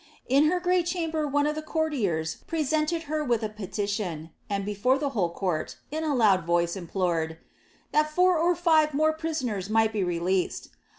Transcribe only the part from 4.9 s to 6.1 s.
the whole court, in